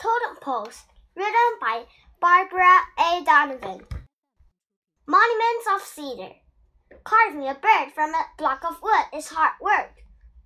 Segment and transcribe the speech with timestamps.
[0.00, 1.84] Totem Poles, written by
[2.22, 3.22] Barbara A.
[3.22, 3.86] Donovan.
[5.06, 6.32] Monuments of Cedar.
[7.04, 9.92] Carving a bird from a block of wood is hard work.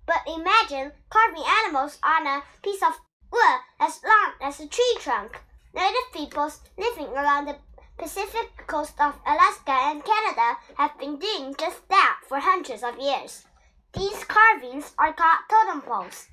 [0.05, 2.99] But imagine carving animals on a piece of
[3.31, 5.39] wood as long as a tree trunk.
[5.73, 7.55] Native peoples living along the
[7.97, 13.45] Pacific coast of Alaska and Canada have been doing just that for hundreds of years.
[13.93, 16.27] These carvings are called totem poles.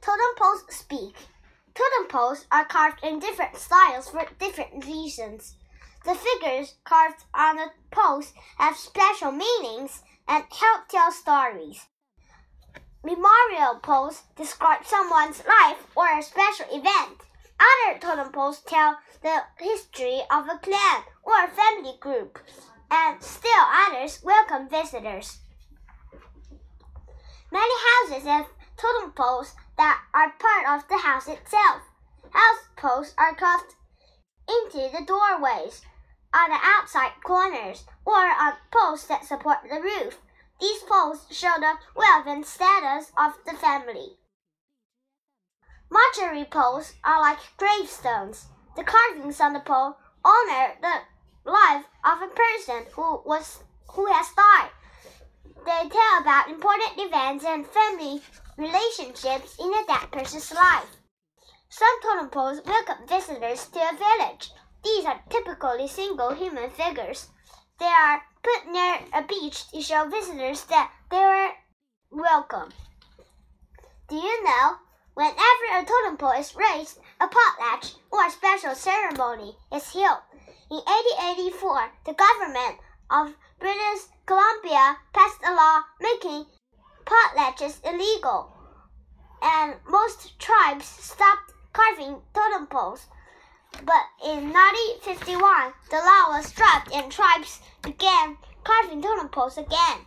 [0.00, 1.16] Totem poles speak.
[1.76, 5.56] Totem poles are carved in different styles for different reasons.
[6.06, 11.84] The figures carved on the poles have special meanings and help tell stories.
[13.04, 17.20] Memorial poles describe someone's life or a special event.
[17.60, 22.38] Other totem poles tell the history of a clan or family group,
[22.90, 25.40] and still others welcome visitors.
[27.52, 28.46] Many houses have
[28.76, 31.82] totem poles that are part of the house itself.
[32.30, 33.74] House posts are carved
[34.48, 35.82] into the doorways,
[36.32, 40.18] on the outside corners, or on posts that support the roof.
[40.60, 44.18] These posts show the wealth and status of the family.
[45.90, 48.46] Mortuary posts are like gravestones.
[48.76, 54.32] The carvings on the pole honor the life of a person who was who has
[54.34, 54.70] died.
[55.64, 58.22] They tell about important events and family
[58.56, 60.96] relationships in a dead person's life.
[61.68, 64.50] Some totem poles welcome visitors to a village.
[64.84, 67.28] These are typically single human figures.
[67.78, 71.52] They are put near a beach to show visitors that they are
[72.10, 72.72] welcome.
[74.08, 74.76] Do you know?
[75.14, 80.20] Whenever a totem pole is raised, a potlatch or a special ceremony is held.
[80.70, 82.78] In 1884, the government
[83.10, 86.46] of British Columbia passed a law making
[87.06, 88.52] potlatches illegal,
[89.40, 93.06] and most tribes stopped carving totem poles.
[93.84, 100.06] But in 1951, the law was dropped and tribes began carving totem poles again.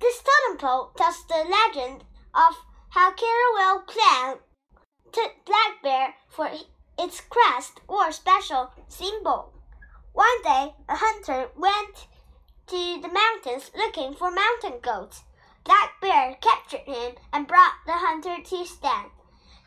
[0.00, 2.56] This totem pole tells the legend of
[2.90, 4.38] how Kitterwell clan
[5.12, 6.50] took Black Bear for
[6.98, 9.52] its crest or special symbol.
[10.12, 12.06] One day, a hunter went
[12.68, 15.24] to the mountains looking for mountain goats.
[15.64, 19.10] Black Bear captured him and brought the hunter to stand.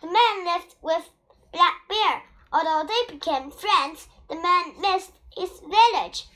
[0.02, 1.10] The man lived with
[1.52, 2.24] Black Bear.
[2.52, 6.28] Although they became friends, the man missed his village.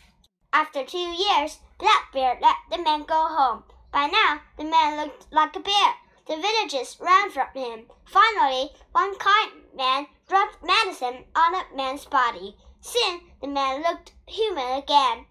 [0.54, 3.64] After two years, Black Bear let the man go home.
[3.92, 5.96] By now, the man looked like a bear.
[6.28, 7.86] The villagers ran from him.
[8.06, 12.58] Finally, one kind man dropped medicine on the man's body.
[12.88, 15.26] Soon, the man looked human again.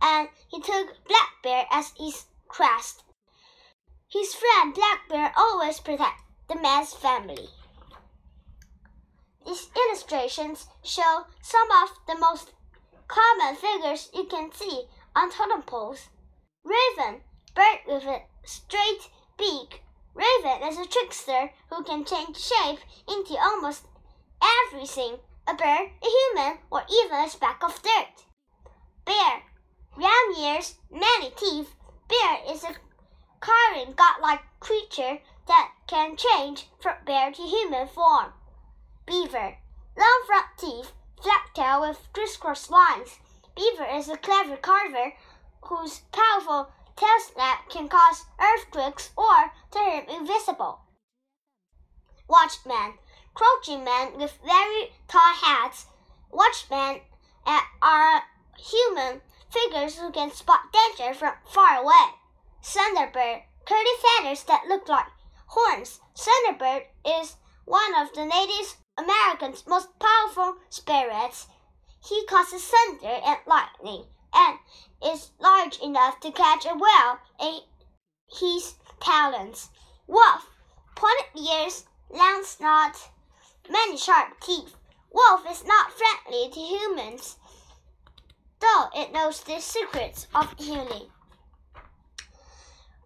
[0.00, 3.02] And he took Black Bear as his crest.
[4.06, 7.48] His friend Black Bear always protected the man's family.
[9.44, 12.52] These illustrations show some of the most
[13.08, 14.84] common figures you can see
[15.16, 16.08] on totem poles.
[16.62, 17.22] Raven,
[17.56, 19.82] bird with a straight beak.
[20.14, 22.78] Raven is a trickster who can change shape
[23.08, 23.88] into almost
[24.40, 25.18] everything
[25.48, 28.24] a bird, a human, or even a speck of dirt.
[29.04, 29.42] Bear,
[29.96, 31.74] round ears, many teeth.
[32.08, 32.74] Bear is a
[33.40, 38.32] carving godlike creature that can change from bear to human form.
[39.06, 39.56] Beaver,
[39.96, 40.92] long front teeth,
[41.22, 43.18] flat tail with crisscross lines.
[43.56, 45.12] Beaver is a clever carver
[45.62, 50.80] whose powerful tail snap can cause earthquakes or turn him invisible.
[52.28, 52.94] Watchman,
[53.36, 55.86] crouching men with very tall hats.
[56.32, 57.02] Watchmen
[57.82, 58.22] are
[58.58, 59.20] human
[59.50, 62.14] figures who can spot danger from far away.
[62.62, 65.06] Thunderbird, curly feathers that look like
[65.46, 66.00] horns.
[66.16, 67.36] Thunderbird is
[67.66, 71.46] one of the Native Americans' most powerful spirits.
[72.08, 74.58] He causes thunder and lightning and
[75.04, 77.60] is large enough to catch a whale in
[78.28, 79.68] his talons.
[80.06, 80.50] Wolf,
[80.94, 83.10] pointed ears, long snout,
[83.70, 84.76] many sharp teeth.
[85.12, 87.36] Wolf is not friendly to humans,
[88.60, 91.10] though it knows the secrets of healing.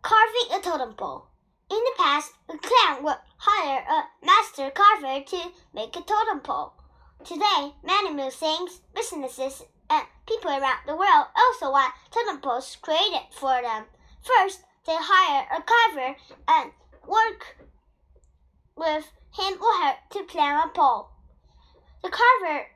[0.02, 1.26] Carving a totem pole.
[1.70, 6.72] In the past, a clan would hire a master carver to make a totem pole.
[7.24, 13.60] Today, many museums, businesses, and people around the world also want totem poles created for
[13.62, 13.84] them.
[14.22, 16.16] First, they hire a carver
[16.48, 16.72] and
[17.06, 17.56] work
[18.74, 21.10] with him or her to plan a pole.
[22.02, 22.66] The carver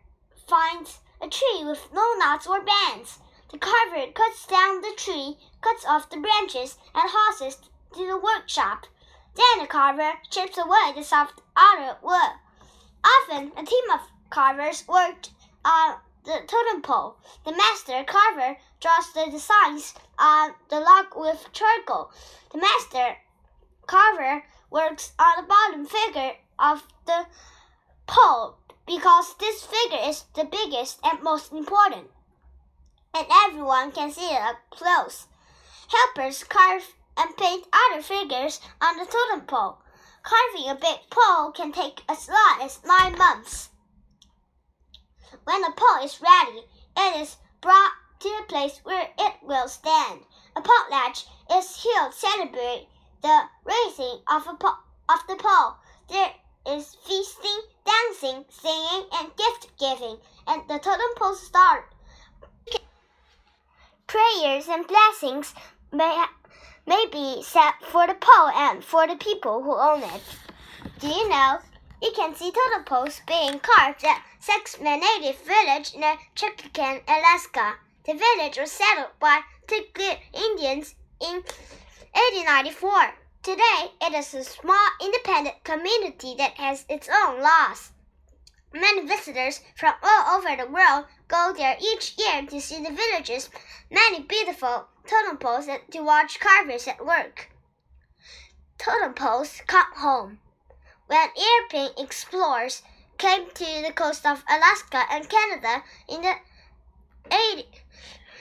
[0.46, 3.18] finds a tree with no knots or bends.
[3.50, 8.18] The carver cuts down the tree, cuts off the branches, and hauls it to the
[8.18, 8.86] workshop.
[9.34, 12.32] Then the carver chips away the soft outer wood.
[13.04, 15.30] Often, a team of carvers worked
[15.64, 17.16] on the totem pole.
[17.44, 22.10] The master carver draws the designs on the log with charcoal.
[22.50, 23.16] The master
[23.86, 27.26] carver works on the bottom figure of the
[28.06, 28.56] pole
[28.86, 32.10] because this figure is the biggest and most important,
[33.14, 35.26] and everyone can see it up close.
[35.88, 39.78] Helpers carve and paint other figures on the totem pole.
[40.22, 43.70] Carving a big pole can take as long as nine months.
[45.44, 46.66] When the pole is ready,
[46.96, 50.20] it is brought to the place where it will stand.
[50.56, 52.88] A potlatch is held to celebrate
[53.22, 54.78] the raising of, a po-
[55.08, 55.76] of the pole.
[56.08, 56.32] There
[56.68, 61.84] is feasting, dancing, singing, and gift giving, and the totem pole start.
[64.06, 65.54] Prayers and blessings
[65.92, 66.24] may,
[66.86, 70.22] may be said for the pole and for the people who own it.
[71.00, 71.58] Do you know?
[72.02, 77.76] You can see totem poles being carved at Saxman Native Village near Ketchikan, Alaska.
[78.06, 81.42] The village was settled by Tlingit Indians in
[82.12, 83.14] 1894.
[83.44, 87.92] Today, it is a small independent community that has its own laws.
[88.72, 93.50] Many visitors from all over the world go there each year to see the village's
[93.90, 97.50] many beautiful totem poles and to watch carvers at work.
[98.78, 100.38] Totem poles come home.
[101.08, 102.80] When European explorers
[103.18, 106.34] came to the coast of Alaska and Canada in the
[107.30, 107.68] 80,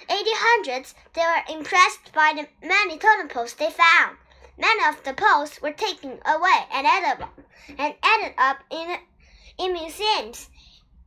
[0.07, 4.15] 1800s, they were impressed by the many totem poles they found.
[4.57, 7.39] Many of the poles were taken away and added up,
[7.69, 8.99] and added up in,
[9.57, 10.49] in museums.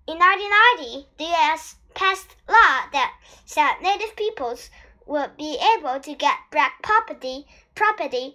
[0.08, 1.76] In 1990, the U.S.
[1.94, 3.14] passed law that
[3.44, 4.70] said Native peoples
[5.06, 7.46] would be able to get back property
[7.76, 8.34] property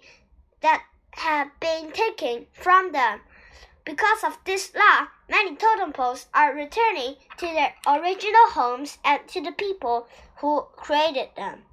[0.62, 3.20] that had been taken from them.
[3.84, 9.42] Because of this law, many totem poles are returning to their original homes and to
[9.42, 11.64] the people who created them.